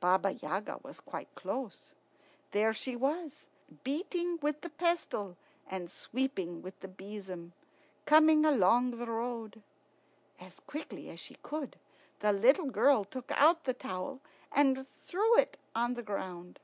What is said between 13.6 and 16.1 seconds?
the towel and threw it on the